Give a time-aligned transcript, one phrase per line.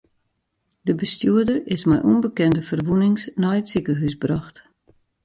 [0.87, 4.55] De bestjoerder is mei ûnbekende ferwûnings nei it sikehús brocht.